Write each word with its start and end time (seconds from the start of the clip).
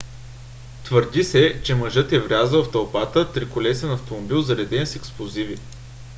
твърди 0.83 1.23
се 1.23 1.61
че 1.63 1.75
мъжът 1.75 2.11
е 2.11 2.19
врязал 2.19 2.63
в 2.63 2.71
тълпата 2.71 3.33
триколесен 3.33 3.91
автомобил 3.91 4.41
зареден 4.41 4.85
с 4.85 4.95
експлозиви 4.95 5.57